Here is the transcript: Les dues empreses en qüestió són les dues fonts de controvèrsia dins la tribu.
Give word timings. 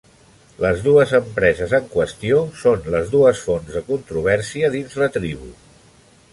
Les 0.63 0.79
dues 0.85 1.11
empreses 1.17 1.75
en 1.79 1.85
qüestió 1.91 2.41
són 2.63 2.89
les 2.95 3.13
dues 3.13 3.45
fonts 3.49 3.77
de 3.77 3.85
controvèrsia 3.93 4.73
dins 4.79 4.99
la 5.03 5.15
tribu. 5.19 5.55